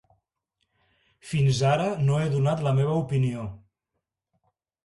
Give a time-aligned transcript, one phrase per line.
[1.33, 3.47] Fins ara no he donat la meva opinió.